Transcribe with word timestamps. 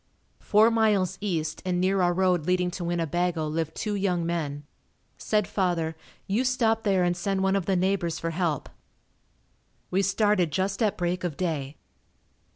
Four 0.39 0.71
miles 0.71 1.19
east 1.21 1.61
and 1.63 1.79
near 1.79 2.01
our 2.01 2.11
road 2.11 2.47
leading 2.47 2.71
to 2.71 2.83
Winnebago 2.83 3.45
lived 3.45 3.75
two 3.75 3.93
young 3.93 4.25
men. 4.25 4.63
Said 5.19 5.47
father, 5.47 5.95
"You 6.25 6.43
stop 6.43 6.81
there 6.81 7.03
and 7.03 7.15
send 7.15 7.43
one 7.43 7.55
of 7.55 7.67
the 7.67 7.75
neighbors 7.75 8.17
for 8.17 8.31
help." 8.31 8.67
We 9.91 10.01
started 10.01 10.51
just 10.51 10.81
at 10.81 10.97
break 10.97 11.23
of 11.23 11.37
day. 11.37 11.77